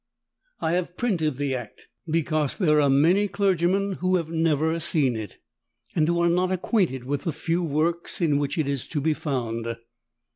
I 0.61 0.71
have 0.71 0.97
printed 0.97 1.37
the 1.37 1.53
Act, 1.53 1.87
because 2.07 2.57
there 2.57 2.81
are 2.81 2.89
many 2.89 3.27
clergymen 3.27 3.97
who 3.99 4.15
have 4.15 4.29
never 4.31 4.79
seen 4.79 5.15
it, 5.15 5.37
and 5.95 6.07
who 6.07 6.19
are 6.23 6.27
not 6.27 6.51
acquainted 6.51 7.03
with 7.03 7.21
the 7.23 7.31
few 7.31 7.63
works 7.63 8.19
in 8.19 8.39
which 8.39 8.57
it 8.57 8.67
is 8.67 8.87
to 8.87 8.99
be 8.99 9.13
found. 9.13 9.77